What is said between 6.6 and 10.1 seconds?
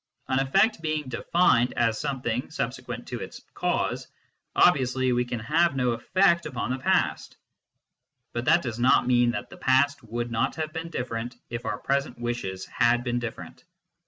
the past. But that does not mean that the past